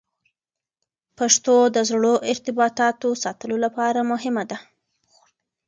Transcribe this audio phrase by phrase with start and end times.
[1.17, 4.57] پښتو د زړو ارتباطاتو ساتلو لپاره مهمه ده.